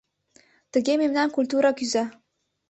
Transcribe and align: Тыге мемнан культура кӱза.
Тыге 0.71 0.93
мемнан 1.01 1.29
культура 1.35 1.71
кӱза. 1.77 2.05